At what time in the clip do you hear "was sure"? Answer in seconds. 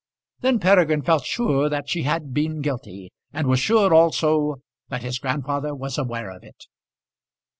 3.45-3.93